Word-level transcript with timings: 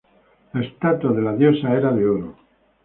La 0.53 0.61
estatua 0.63 1.13
de 1.19 1.27
la 1.29 1.35
diosa 1.43 1.77
era 1.77 1.95
de 2.01 2.11
oro. 2.17 2.35